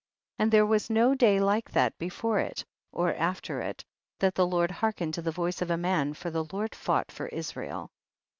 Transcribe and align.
65. 0.39 0.43
And 0.43 0.51
there 0.51 0.65
was 0.65 0.89
no 0.89 1.13
day 1.13 1.39
like 1.39 1.69
that, 1.73 1.95
before 1.99 2.39
it 2.39 2.65
or 2.91 3.13
after 3.13 3.61
it, 3.61 3.83
that 4.17 4.33
the 4.33 4.47
Lord 4.47 4.71
hearkened 4.71 5.13
to 5.13 5.21
the 5.21 5.29
voice 5.29 5.61
of 5.61 5.69
a 5.69 5.77
man, 5.77 6.15
for 6.15 6.31
the 6.31 6.45
Lord 6.51 6.73
fought 6.73 7.11
for 7.11 7.27
Israel. 7.27 7.91